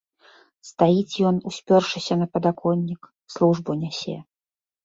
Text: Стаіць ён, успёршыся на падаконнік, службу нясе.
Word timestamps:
Стаіць 0.69 1.19
ён, 1.29 1.35
успёршыся 1.51 2.13
на 2.23 2.27
падаконнік, 2.39 3.01
службу 3.35 3.71
нясе. 3.83 4.17